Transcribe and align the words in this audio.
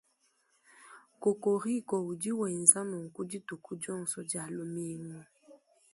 Kokoriko 1.21 1.95
udi 2.11 2.31
wenza 2.39 2.79
nunku 2.89 3.19
dituku 3.31 3.69
dionso 3.81 4.19
dia 4.29 4.43
lumingu. 4.55 5.21